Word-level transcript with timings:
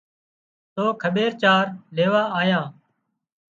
تو 0.73 0.83
کٻير 1.01 1.31
چار 1.41 1.65
ليوا 1.95 2.23
آيان 2.39 2.69